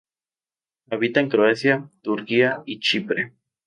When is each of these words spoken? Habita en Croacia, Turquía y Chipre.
Habita 0.89 1.19
en 1.19 1.29
Croacia, 1.29 1.91
Turquía 2.01 2.63
y 2.65 2.79
Chipre. 2.79 3.33